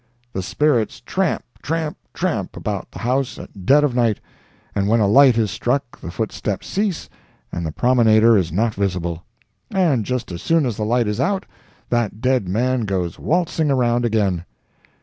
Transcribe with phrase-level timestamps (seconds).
[0.33, 4.19] The spirits tramp, tramp, tramp, about the house at dead of night,
[4.73, 7.07] and when a light is struck the footsteps cease
[7.51, 9.23] and the promenader is not visible,
[9.69, 11.45] and just as soon as the light is out
[11.91, 14.43] that dead man goes waltzing around again.